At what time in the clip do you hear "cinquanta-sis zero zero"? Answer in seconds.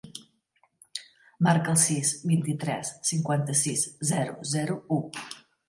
3.13-4.83